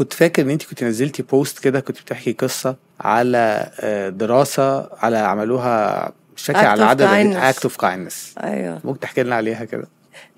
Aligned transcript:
كنت 0.00 0.12
فاكر 0.12 0.42
إن 0.42 0.50
انت 0.50 0.62
كنت 0.62 0.84
نزلتي 0.84 1.22
بوست 1.22 1.58
كده 1.58 1.80
كنت 1.80 2.00
بتحكي 2.00 2.32
قصة 2.32 2.76
على 3.00 3.70
آه، 3.80 4.08
دراسة 4.08 4.88
على 4.96 5.16
عملوها 5.18 6.06
act 6.50 6.54
على 6.56 6.84
عدد. 6.84 7.02
act 7.36 7.62
of 7.62 7.76
kindness 7.76 8.34
أيوه. 8.42 8.80
ممكن 8.84 9.00
تحكي 9.00 9.22
لنا 9.22 9.34
عليها 9.36 9.64
كده؟ 9.64 9.84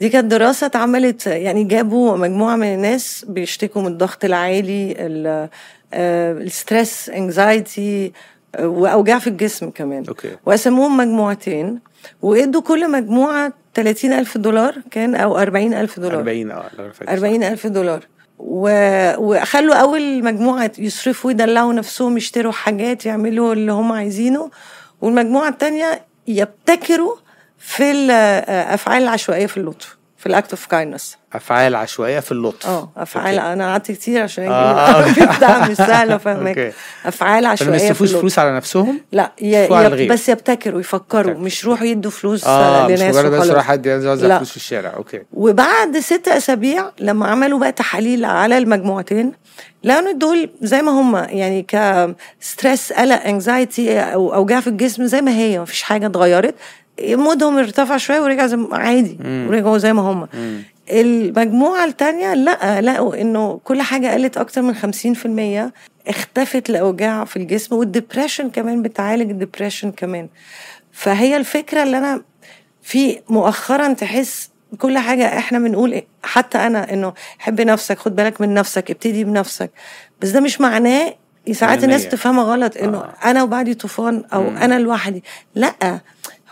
دي 0.01 0.09
كانت 0.09 0.30
دراسة 0.30 0.67
اتعملت 0.67 1.27
يعني 1.27 1.64
جابوا 1.64 2.17
مجموعة 2.17 2.56
من 2.56 2.75
الناس 2.75 3.25
بيشتكوا 3.29 3.83
من 3.83 3.88
الضغط 3.88 4.25
العالي 4.25 4.93
ال- 4.98 5.48
آه، 5.95 6.33
ال 6.32 6.43
stress 6.43 7.09
anxiety 7.09 8.12
وأوجاع 8.61 9.19
في 9.19 9.27
الجسم 9.27 9.71
كمان. 9.71 10.05
okay. 10.09 10.37
وقسموهم 10.47 10.97
مجموعتين 10.97 11.79
وإدوا 12.23 12.61
كل 12.63 12.91
مجموعة 12.91 13.53
30 13.75 14.13
ألف 14.13 14.39
دولار 14.39 14.75
كان 14.91 15.15
أو 15.15 15.39
40 15.39 15.75
ألف 15.75 16.01
دولار. 16.01 16.19
40 16.19 16.51
آه 16.51 16.71
لو 16.79 16.85
أنا 16.85 16.93
فاكر 16.93 17.07
صح. 17.07 17.13
40 17.13 17.43
ألف 17.43 17.67
دولار. 17.67 18.01
وخلوا 18.45 19.74
أول 19.74 20.24
مجموعة 20.24 20.72
يصرفوا 20.79 21.30
يدلعوا 21.30 21.73
نفسهم 21.73 22.16
يشتروا 22.16 22.52
حاجات 22.52 23.06
يعملوا 23.06 23.52
اللي 23.52 23.73
هم 23.73 23.92
عايزينه. 23.92 24.50
والمجموعة 25.00 25.48
التانية 25.48 26.05
يبتكروا 26.27 27.14
في 27.59 27.91
الأفعال 27.91 29.02
العشوائية 29.02 29.47
في 29.47 29.56
اللطف. 29.56 29.97
في 30.23 30.29
ال 30.29 30.34
act 30.34 30.51
of 30.51 30.66
kindness 30.66 31.16
أفعال 31.33 31.75
عشوائية 31.75 32.21
في 32.21 32.33
اللطف 32.33 32.67
آه 32.67 32.91
أفعال 32.97 33.39
okay. 33.38 33.52
أنا 33.53 33.71
قعدت 33.73 33.93
كتير 33.93 34.23
عشان 34.23 34.45
آه. 34.48 35.07
أجيب 35.07 35.29
بتاع 35.37 35.69
مش 35.69 35.77
سهله. 35.77 36.17
فاهمك 36.17 36.75
أفعال 37.07 37.47
عشوائية 37.47 37.79
في 37.79 37.85
يصرفوش 37.85 38.12
فلوس 38.15 38.39
على 38.39 38.57
نفسهم 38.57 39.01
لا 39.12 39.33
ي... 39.41 39.65
ي... 40.05 40.09
بس 40.09 40.29
يبتكروا 40.29 40.81
يفكروا. 40.81 41.35
مش 41.35 41.65
يروحوا 41.65 41.87
يدوا 41.87 42.11
فلوس 42.11 42.45
مش 42.45 42.48
لناس 43.01 43.17
مجرد 43.17 43.31
بس. 43.33 43.51
راح 43.51 43.65
حد 43.65 43.87
يوزع. 43.87 44.37
فلوس 44.37 44.51
في 44.51 44.57
الشارع 44.57 44.95
okay 44.97 45.23
وبعد 45.33 45.98
ست 45.98 46.29
أسابيع 46.29 46.91
لما 47.01 47.27
عملوا 47.27 47.59
بقى 47.59 47.73
تحاليل 47.73 48.25
على 48.25 48.59
المجموعتين 48.59 49.33
لقوا 49.84 50.11
إن 50.11 50.19
دول 50.19 50.51
زي 50.62 50.83
ما 50.83 50.93
هم 51.01 51.17
يعني 51.17 51.67
ك 51.69 51.86
stress 51.86 52.92
قلق 52.93 53.23
anxiety 53.23 54.00
أو 54.01 54.34
أوجاع 54.34 54.61
في 54.61 54.67
الجسم 54.67 55.07
زي 55.07 55.20
ما 55.20 55.31
هي 55.31 55.61
مفيش 55.61 55.83
حاجة 55.83 56.07
اتغيرت 56.07 56.55
مودهم 57.01 57.59
ارتفع 57.59 57.97
شوية 57.97 58.21
ورجع 58.21 58.47
زي 58.47 58.59
عادي. 58.73 59.19
ورجعوا 59.25 59.79
زي 59.79 59.93
ما 59.93 60.03
هم. 60.03 60.29
المجموعة 60.91 61.85
التانية 61.85 62.35
لا 62.35 62.81
لقوا 62.81 63.21
إنه 63.21 63.61
كل 63.65 63.83
حاجة 63.83 64.15
قلت 64.15 64.37
أكتر 64.37 64.62
من 64.62 64.75
50% 64.75 66.09
اختفت 66.09 66.70
الاوجاع 66.70 67.25
في 67.25 67.37
الجسم 67.37 67.75
وال 67.77 67.89
depression 67.89 68.50
كمان 68.51 68.83
بتعالج 68.83 69.31
ال 69.31 69.36
depression 69.36 69.91
كمان 69.93 70.29
فهي 70.93 71.37
الفكرة 71.37 71.83
اللي 71.83 71.98
أنا 71.98 72.23
في 72.83 73.19
مؤخرا 73.29 73.93
تحس 73.93 74.51
كل 74.79 74.98
حاجة 74.98 75.39
إحنا 75.39 75.59
بنقول 75.59 75.93
إيه، 75.93 76.07
حتى 76.23 76.59
أنا 76.59 76.93
إنه 76.93 77.13
حب 77.39 77.61
نفسك 77.61 77.98
خد 77.98 78.17
بالك 78.17 78.41
من 78.41 78.55
نفسك 78.55 78.91
ابتدي 78.91 79.25
بنفسك 79.25 79.70
بس 80.20 80.29
ده 80.29 80.41
مش 80.41 80.61
معناه 80.61 81.15
ساعات 81.53 81.85
الناس. 81.85 82.09
تفهمها 82.09 82.45
غلط 82.45 82.77
إنه 82.77 82.98
آه. 82.98 83.15
أنا 83.25 83.43
وبعدي 83.43 83.75
طوفان 83.75 84.25
أو 84.35 84.43
مم. 84.51 84.57
أنا 84.57 84.79
لوحدي 84.79 85.25
لا 85.55 86.01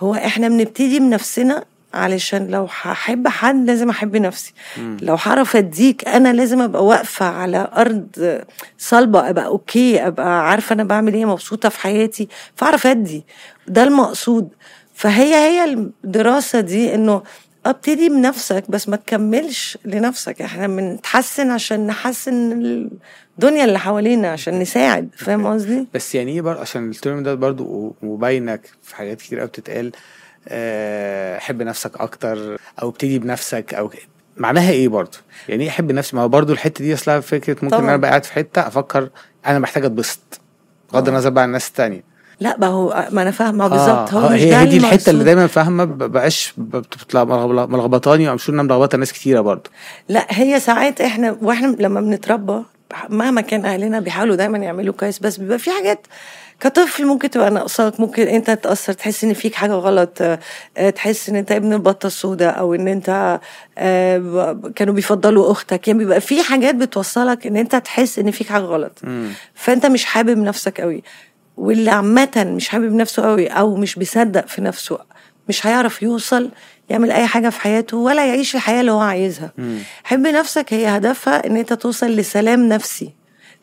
هو 0.01 0.15
إحنا 0.15 0.48
بنبتدي 0.48 0.98
بنفسنا 0.98 1.65
علشان 1.95 2.47
لو 2.48 2.65
هحب 2.70 3.29
حد 3.29 3.67
لازم 3.67 3.91
أحب 3.91 4.17
نفسي. 4.17 4.53
مم. 4.79 4.97
لو 5.03 5.15
هعرف 5.15 5.56
أديك 5.56 6.09
أنا 6.09 6.33
لازم 6.33 6.61
أبقى 6.61 6.84
واقفة 6.84 7.27
على 7.27 7.69
أرض 7.77 8.39
صلبة 8.78 9.31
أبقى 9.31 9.47
أوكي 9.47 10.06
أبقى 10.06 10.48
عارفة 10.51 10.73
أنا 10.75 10.84
بعمل 10.84 11.15
إيه 11.15 11.25
مبسوطة 11.25 11.69
في 11.69 11.81
حياتي 11.81 12.28
فأعرف 12.56 12.87
أدي. 12.87 13.25
ده 13.69 13.83
المقصود. 13.83 14.48
فهي 14.95 15.34
هي 15.34 15.65
الدراسة 15.65 16.61
دي 16.61 16.95
إنه 16.95 17.23
ابتدي 17.66 18.08
بنفسك 18.08 18.64
بس 18.69 18.89
ما 18.89 18.97
تكملش 18.97 19.78
لنفسك 19.84 20.42
إحنا 20.42 20.66
بنتحسن 20.66 21.50
عشان 21.50 21.86
نحسن 21.86 22.53
الدنيا 23.39 23.64
اللي 23.64 23.78
حوالينا 23.78 24.33
عشان 24.33 24.58
نساعد 24.58 25.08
فاهم. 25.16 25.47
قصدي؟ 25.47 25.86
بس 25.94 26.14
يعني 26.14 26.33
إيه 26.33 26.41
برضه 26.41 26.61
عشان 26.61 26.91
الترم 26.91 27.22
ده 27.22 27.34
برضه 27.34 27.94
مبينك 28.03 28.61
في 28.83 28.97
حاجات 28.97 29.19
كتير 29.22 29.38
قوي 29.38 29.48
بتتقال 29.48 29.92
آه، 30.48 31.38
حب 31.38 31.62
نفسك 31.62 32.00
أكتر 32.00 32.56
أو 32.82 32.88
ابتدي 32.88 33.19
بنفسك 33.19 33.75
أو. 33.75 33.91
معناها 34.37 34.70
إيه 34.70 34.88
برضه؟ 34.88 35.19
يعني 35.49 35.62
إيه 35.65 35.70
احب 35.70 35.93
نفسي؟ 35.93 36.16
ما 36.16 36.22
هو 36.22 36.28
برضه 36.28 36.53
الحتة 36.53 36.84
دي 36.84 36.94
أصلها 36.94 37.20
فكرة 37.20 37.53
ممكن 37.54 37.69
طبعاً. 37.69 37.81
أنا 37.84 37.94
أبقى 37.94 38.10
قاعد 38.10 38.25
في 38.25 38.32
حتة 38.32 38.66
أفكر 38.66 39.10
أنا 39.47 39.59
محتاج 39.59 39.84
أتبسط 39.84 40.41
بغض. 40.93 41.09
النظر 41.09 41.31
بقى 41.31 41.43
عن 41.43 41.49
الناس 41.49 41.69
التانية 41.69 42.09
لا 42.41 42.56
ما 42.59 42.67
هو 42.67 43.09
ما 43.11 43.23
أنا 43.23 43.31
فاهمة 43.31 43.69
بالظبط 43.69 44.15
آه، 44.15 44.19
هو 44.19 44.27
آه، 44.28 44.33
مش 44.33 44.41
هي 44.41 44.67
دي 44.67 44.77
الحتة 44.77 45.11
اللي. 45.11 45.25
دايما 45.25 45.47
فاهمة 45.47 45.84
ما 45.84 46.06
بقاش 46.06 46.55
بتطلع 46.59 47.25
ملخبطاني 47.67 48.39
شور 48.39 48.55
إنها 48.55 48.65
ملخبطة 48.65 48.99
ناس 48.99 49.12
كتيرة 49.12 49.41
برضه 49.41 49.71
لا 50.09 50.27
هي 50.28 50.61
ساعات 50.61 51.00
إحنا 51.00 51.37
وإحنا 51.43 51.77
لما 51.79 52.00
بنتربى 52.00 52.62
مهما 53.09 53.41
كان 53.41 53.65
أهلنا 53.65 54.00
بيحاولوا 54.00 54.37
دايما 54.37 54.59
يعملوا 54.59 54.95
كويس 54.95 55.19
بس 55.19 55.37
بيبقى 55.37 55.59
في 55.59 55.71
حاجات 55.71 56.06
كطفل 56.61 57.06
ممكن 57.06 57.31
تبقى 57.31 57.50
ناقصاك 57.50 58.00
ممكن 58.00 58.23
أنت 58.23 58.50
تتاثر 58.50 58.93
تحس 58.93 59.25
إن 59.25 59.33
فيك 59.33 59.55
حاجة 59.55 59.73
غلط 59.73 60.19
آه، 60.77 60.91
تحس 60.91 61.29
إن 61.29 61.37
أنت 61.37 61.53
ابن 61.53 61.73
البطة 61.73 62.06
السوداء 62.06 62.59
أو 62.59 62.75
إن 62.75 62.89
أنت 62.89 63.41
آه، 63.79 64.59
كانوا 64.77 64.95
بيفضلوا 64.95 65.53
أختك 65.53 65.89
يعني 65.89 65.99
بيبقى 65.99 66.21
في 66.21 66.43
حاجات 66.43 66.75
بتوصلك 66.75 67.47
إن 67.47 67.56
أنت 67.56 67.77
تحس 67.77 68.19
إن 68.19 68.31
فيك 68.31 68.49
حاجة 68.49 68.62
غلط. 68.62 68.99
فأنت 69.55 69.87
مش 69.87 70.05
حابب 70.05 70.39
نفسك 70.39 70.81
قوي 70.81 71.03
واللي 71.56 71.91
عامة 71.91 72.31
مش 72.56 72.69
حابب 72.69 72.93
نفسه 72.93 73.22
قوي 73.22 73.47
أو 73.47 73.77
مش 73.77 73.94
بيصدق 73.94 74.47
في 74.47 74.61
نفسه 74.61 74.99
مش 75.49 75.66
هيعرف 75.66 76.03
يوصل 76.03 76.50
يعمل 76.91 77.11
أي 77.11 77.27
حاجة 77.27 77.49
في 77.49 77.61
حياته 77.61 77.97
ولا 77.97 78.27
يعيش 78.27 78.55
الحياة 78.55 78.81
اللي 78.81 78.93
هو 78.93 79.00
عايزها. 79.00 79.53
مم. 79.59 79.78
حب 80.05 80.21
نفسك 80.27 80.72
هي 80.75 80.87
هدفها 80.97 81.47
إن 81.47 81.56
أنت 81.56 81.72
توصل 81.72 82.06
لسلام 82.06 82.69
نفسي. 82.69 83.11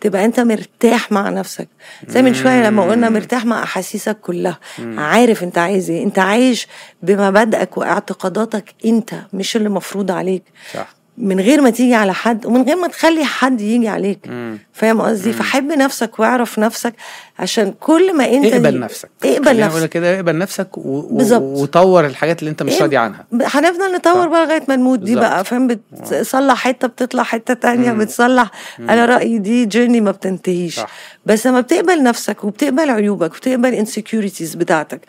تبقى 0.02 0.26
أنت 0.26 0.40
مرتاح 0.40 1.12
مع 1.12 1.30
نفسك. 1.30 1.68
زي 2.08 2.22
من 2.22 2.34
شوية 2.34 2.68
لما 2.68 2.84
قلنا 2.84 3.10
مرتاح 3.10 3.46
مع 3.46 3.64
أحاسيسك 3.64 4.20
كلها. 4.20 4.60
عارف 4.80 5.44
أنت 5.44 5.58
عايز 5.58 5.90
إيه. 5.90 6.04
أنت 6.04 6.20
عايش 6.20 6.68
بمبادئك 7.04 7.78
وإعتقاداتك 7.78 8.74
أنت 8.86 9.14
مش 9.34 9.56
اللي 9.56 9.70
مفروض 9.70 10.12
عليك. 10.12 10.44
صح. 10.74 10.97
من 11.18 11.40
غير 11.40 11.62
ما 11.62 11.70
تيجي 11.70 11.96
على 11.96 12.14
حد 12.14 12.46
ومن 12.46 12.62
غير 12.62 12.76
ما 12.76 12.88
تخلي 12.88 13.26
حد 13.26 13.62
يجي 13.62 13.88
عليك 13.88 14.20
مم. 14.28 14.60
فاهم 14.74 15.02
قصدي 15.02 15.34
فحب 15.34 15.72
نفسك 15.72 16.20
واعرف 16.20 16.60
نفسك 16.60 16.94
عشان 17.40 17.74
كل 17.80 18.18
ما 18.18 18.30
انت 18.34 18.46
اقبل 18.54 18.80
نفسك 18.80 19.10
اقبل 19.26 19.60
نفسك 19.60 19.90
كده 19.90 20.16
اقبل 20.16 20.38
نفسك 20.38 20.78
و... 20.78 20.82
و... 20.82 21.62
وطور 21.62 22.06
الحاجات 22.06 22.40
اللي 22.40 22.52
انت 22.52 22.64
مش 22.64 22.74
إيه؟ 22.74 22.82
راضي 22.82 22.98
عنها 22.98 23.26
هنفضل 23.34 23.94
نطور. 23.96 24.28
بقى 24.28 24.46
لغاية 24.46 24.64
ما 24.68 24.76
نموت 24.76 25.00
دي. 25.00 25.16
بقى 25.16 25.46
فاهم 25.46 25.68
بتصلح 25.68 26.56
حتة 26.58 26.88
بتطلع 26.88 27.24
حتة 27.24 27.54
تانية 27.54 27.92
مم. 27.92 28.00
بتصلح 28.00 28.52
أنا 28.80 29.06
رأيي 29.06 29.38
دي 29.38 29.66
جيرني 29.66 30.02
ما 30.02 30.12
بتنتهيش 30.12 30.76
صح. 30.76 30.88
بس 31.26 31.48
لما 31.48 31.62
بتقبل 31.62 32.04
نفسك 32.04 32.44
وبتقبل 32.44 32.90
عيوبك 32.90 33.32
وبتقبل 33.34 33.74
انسكيورتيز 33.74 34.56
بتاعتك 34.56 35.02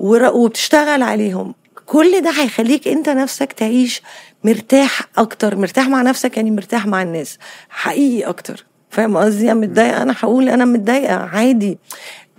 وبتشتغل 0.00 1.02
عليهم 1.02 1.54
كل 1.86 2.20
ده 2.22 2.30
هيخليك 2.30 2.88
انت 2.88 3.08
نفسك 3.08 3.52
تعيش 3.52 4.02
مرتاح 4.44 5.00
أكتر 5.18 5.56
مرتاح 5.56 5.88
مع 5.88 6.02
نفسك 6.02 6.36
يعني 6.36 6.50
مرتاح 6.50 6.86
مع 6.86 7.02
الناس. 7.02 7.38
حقيقي 7.68 8.28
أكتر. 8.28 8.64
فاهم 8.90 9.16
قصدي؟ 9.16 9.52
أنا 9.52 9.60
متضايقة 9.60 10.02
أنا 10.02 10.14
هقول 10.20 10.48
أنا 10.48 10.64
متضايقة 10.64 11.14
عادي. 11.14 11.78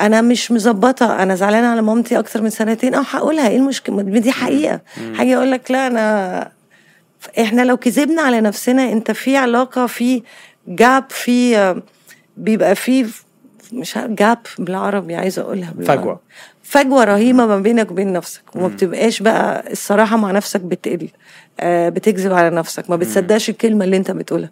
أنا 0.02 0.22
مش 0.22 0.52
مظبطة 0.52 1.24
أنا 1.24 1.36
زعلانة 1.36 1.68
على 1.68 1.82
مامتي 1.82 2.20
أكتر 2.20 2.42
من 2.42 2.50
سنتين 2.50 2.94
أو 2.94 3.04
هقولها. 3.10 3.48
إيه 3.50 3.58
المشكلة؟ 3.58 4.02
دي 4.02 4.32
حقيقة. 4.32 4.82
هاجي 5.16 5.38
أقول 5.38 5.52
لك 5.52 5.72
لا 5.72 5.88
أنا 5.88 6.52
إحنا 7.40 7.62
لو 7.62 7.78
كذبنا 7.78 8.22
على 8.22 8.42
نفسنا 8.42 8.92
أنت 8.92 9.12
في 9.12 9.38
علاقة 9.38 9.88
في 9.88 10.24
جاب 10.68 11.06
في 11.10 11.76
بيبقى 12.38 12.76
في 12.76 13.06
مش 13.74 13.98
جاب 14.08 14.38
بالعربي 14.60 15.16
عايزة 15.16 15.42
أقولها 15.42 15.72
بالعربي. 15.72 16.02
فجوة. 16.02 16.20
فجوة 16.64 17.04
رهيبة 17.04 17.46
ما 17.46 17.58
بينك 17.60 17.92
وبين 17.92 18.14
نفسك 18.14 18.56
وما 18.56 18.68
بتبقاش 18.68 19.22
بقى 19.22 19.72
الصراحة 19.72 20.18
مع 20.18 20.32
نفسك 20.32 20.62
بتقل 20.62 21.10
آه 21.60 21.90
بتكذب 21.90 22.34
على 22.34 22.50
نفسك 22.56 22.90
ما 22.90 22.96
بتصدقش 22.96 23.50
الكلمة 23.50 23.86
اللي 23.86 23.98
انت 23.98 24.12
بتقولها 24.12 24.50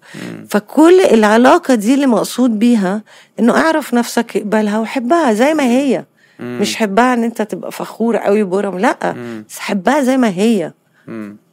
فكل 0.50 1.02
العلاقة 1.02 1.76
دي 1.76 1.94
اللي 1.94 2.06
مقصود 2.08 2.60
بيها 2.60 3.04
إنه 3.40 3.58
اعرف 3.58 3.94
نفسك 3.94 4.38
اقبلها 4.38 4.80
وحبها 4.80 5.34
زي 5.34 5.54
ما 5.54 5.64
هي 5.64 6.06
مش 6.40 6.76
حبها 6.76 7.14
إن 7.14 7.24
انت 7.24 7.42
تبقى 7.42 7.72
فخور 7.72 8.18
قوي 8.18 8.44
برم 8.44 8.80
لأ 8.80 9.16
بس 9.50 9.60
حبها 9.60 10.02
زي 10.02 10.18
ما 10.18 10.30
هي. 10.30 10.72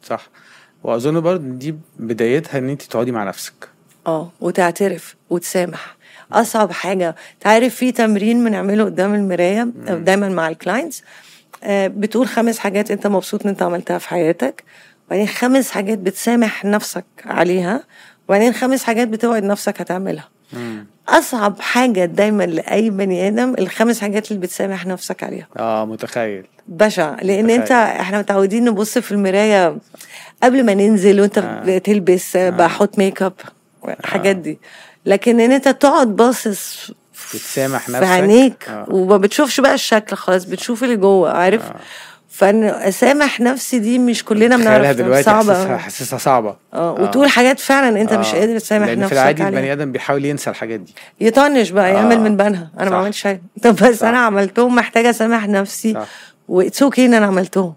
صح 0.02 0.28
وأظن 0.84 1.20
برضه 1.20 1.42
دي 1.44 1.74
بدايتها 1.98 2.58
إن 2.58 2.68
انت 2.68 2.82
تقعدي 2.82 3.12
مع 3.12 3.24
نفسك 3.24 3.68
آه 4.06 4.30
وتعترف 4.40 5.16
وتسامح 5.30 5.96
أصعب 6.40 6.72
حاجة. 6.72 7.14
تعرف 7.40 7.74
في 7.74 7.92
تمرين 7.92 8.44
بنعمله 8.44 8.84
قدام 8.84 9.14
المراية 9.14 9.68
دايما 9.88 10.28
مع 10.28 10.48
الكلاينتس 10.48 11.02
آه، 11.64 11.86
بتقول 11.86 12.28
خمس 12.28 12.58
حاجات 12.58 12.90
أنت 12.90 13.06
مبسوط 13.06 13.42
إن 13.42 13.48
أنت 13.50 13.62
عملتها 13.62 13.98
في 13.98 14.08
حياتك. 14.08 14.64
وبعدين 15.06 15.26
خمس 15.28 15.70
حاجات 15.70 15.98
بتسامح 15.98 16.64
نفسك 16.64 17.04
عليها. 17.26 17.82
وبعدين 18.28 18.52
خمس 18.52 18.84
حاجات 18.84 19.08
بتوعد 19.08 19.42
نفسك 19.44 19.80
هتعملها. 19.80 20.28
مم. 20.52 20.86
أصعب 21.08 21.60
حاجة 21.60 22.04
دايما 22.04 22.42
لأي 22.46 22.90
بني 22.90 23.28
آدم 23.28 23.54
الخمس 23.58 24.00
حاجات 24.00 24.30
اللي 24.30 24.42
بتسامح 24.42 24.86
نفسك 24.86 25.22
عليها. 25.22 25.46
آه 25.56 25.84
متخيل. 25.86 26.46
بشع. 26.68 27.16
لأن 27.22 27.44
متخيل. 27.44 27.60
انت 27.60 27.72
إحنا 27.72 28.18
متعودين 28.18 28.64
نبص 28.64 28.98
في 28.98 29.12
المراية 29.12 29.76
قبل 30.42 30.64
ما 30.66 30.74
ننزل 30.74 31.20
وأنت 31.20 31.38
آه. 31.38 31.62
بتلبس 31.66 32.36
آه. 32.36 32.50
بحط 32.50 32.98
make 32.98 33.22
up 33.22 33.32
الحاجات 34.00 34.36
دي. 34.36 34.58
لكن 35.06 35.40
إن 35.40 35.52
أنت 35.52 35.68
تقعد 35.68 36.16
باصص 36.16 36.90
بتسامح 37.34 37.80
في 37.86 37.92
نفسك. 37.92 38.06
عينيك 38.06 38.68
آه. 38.68 38.86
وما 38.90 39.16
بتشوفش 39.16 39.60
بقى 39.60 39.74
الشكل 39.74 40.16
خلاص 40.16 40.44
بتشوف 40.44 40.84
اللي 40.84 40.96
جوه 40.96 41.30
عارف 41.32 41.62
آه. 41.66 41.74
فإن 42.30 42.64
أسامح 42.64 43.40
نفسي 43.40 43.78
دي 43.78 43.98
مش 43.98 44.24
كلنا 44.24 44.56
بنعرف 44.56 44.96
دلوقتي 44.96 45.22
صعبة 45.22 45.76
حاسسها 45.76 46.18
صعبة 46.18 46.56
آه 46.74 46.92
وتقول 46.92 47.28
حاجات 47.28 47.60
فعلا 47.60 48.00
أنت 48.00 48.12
مش 48.12 48.34
آه. 48.34 48.38
قادر 48.38 48.58
تسامح 48.58 48.86
لأن 48.86 48.98
نفسك 48.98 49.08
في 49.14 49.20
العادي. 49.20 49.42
البني 49.42 49.72
آدم 49.72 49.92
بيحاول 49.92 50.24
ينسى 50.24 50.50
الحاجات 50.50 50.80
دي 50.80 50.94
يطنش 51.20 51.70
بقى 51.70 51.92
يعمل 51.94 52.16
آه. 52.16 52.20
من 52.20 52.36
بنها 52.36 52.70
أنا. 52.80 52.90
ما 52.90 52.96
عملتش 52.96 53.22
حاجة 53.22 53.42
طب 53.62 53.76
بس 53.76 53.98
صح. 53.98 54.06
أنا 54.06 54.18
عملتهم 54.18 54.74
محتاجة 54.74 55.10
أسامح 55.10 55.48
نفسي. 55.48 55.96
و 56.48 56.55
it's 56.55 56.82
okay 56.82 57.06
إن 57.06 57.14
أنا 57.14 57.26
عملتهم 57.26 57.74